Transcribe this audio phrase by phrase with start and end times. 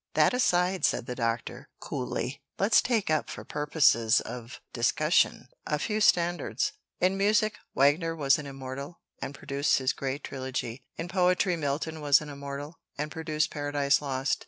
[0.15, 6.01] "That aside," said the Doctor, coolly, "let's take up, for purposes of discussion, a few
[6.01, 6.71] standards.
[6.99, 10.83] In music, Wagner was an Immortal, and produced his great trilogy.
[10.97, 14.39] In poetry, Milton was an Immortal, and produced 'Paradise Lost.'